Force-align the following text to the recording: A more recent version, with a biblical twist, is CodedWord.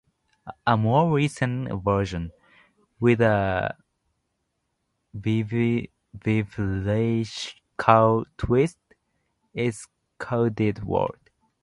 A 0.65 0.75
more 0.77 1.11
recent 1.13 1.71
version, 1.83 2.31
with 2.99 3.21
a 3.21 3.77
biblical 5.13 5.85
twist, 8.39 8.77
is 9.53 9.85
CodedWord. 10.19 11.19